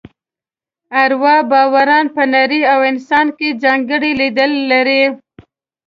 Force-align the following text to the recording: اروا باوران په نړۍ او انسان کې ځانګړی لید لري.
اروا 1.01 1.35
باوران 1.51 2.05
په 2.15 2.23
نړۍ 2.35 2.61
او 2.73 2.79
انسان 2.91 3.27
کې 3.37 3.59
ځانګړی 3.63 4.11
لید 4.19 4.37
لري. 4.71 5.03